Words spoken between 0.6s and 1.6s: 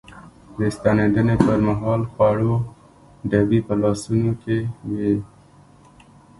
ستنېدنې پر